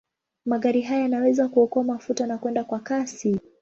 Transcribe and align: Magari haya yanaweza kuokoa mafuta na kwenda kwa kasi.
Magari 0.45 0.81
haya 0.81 1.01
yanaweza 1.01 1.47
kuokoa 1.47 1.83
mafuta 1.83 2.27
na 2.27 2.37
kwenda 2.37 2.63
kwa 2.63 2.79
kasi. 2.79 3.39